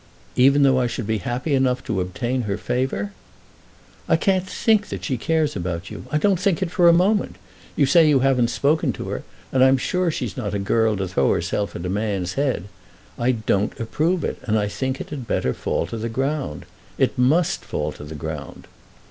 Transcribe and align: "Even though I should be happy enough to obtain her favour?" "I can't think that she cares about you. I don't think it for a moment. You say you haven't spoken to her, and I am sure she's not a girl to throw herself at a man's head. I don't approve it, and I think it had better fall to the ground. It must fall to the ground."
"Even 0.35 0.63
though 0.63 0.79
I 0.79 0.87
should 0.87 1.05
be 1.05 1.19
happy 1.19 1.53
enough 1.53 1.83
to 1.83 2.01
obtain 2.01 2.41
her 2.49 2.57
favour?" 2.57 3.11
"I 4.09 4.15
can't 4.15 4.47
think 4.47 4.89
that 4.89 5.03
she 5.03 5.15
cares 5.15 5.55
about 5.55 5.91
you. 5.91 6.07
I 6.11 6.17
don't 6.17 6.39
think 6.39 6.63
it 6.63 6.71
for 6.71 6.87
a 6.89 6.91
moment. 6.91 7.35
You 7.75 7.85
say 7.85 8.09
you 8.09 8.21
haven't 8.21 8.47
spoken 8.47 8.93
to 8.93 9.09
her, 9.09 9.21
and 9.51 9.63
I 9.63 9.67
am 9.67 9.77
sure 9.77 10.09
she's 10.09 10.35
not 10.35 10.55
a 10.55 10.57
girl 10.57 10.97
to 10.97 11.07
throw 11.07 11.31
herself 11.31 11.75
at 11.75 11.85
a 11.85 11.89
man's 11.89 12.33
head. 12.33 12.63
I 13.19 13.31
don't 13.33 13.79
approve 13.79 14.23
it, 14.23 14.39
and 14.45 14.57
I 14.57 14.67
think 14.67 14.99
it 15.01 15.11
had 15.11 15.27
better 15.27 15.53
fall 15.53 15.85
to 15.85 15.97
the 15.99 16.09
ground. 16.09 16.65
It 16.97 17.15
must 17.19 17.63
fall 17.63 17.91
to 17.91 18.03
the 18.03 18.15
ground." 18.15 18.65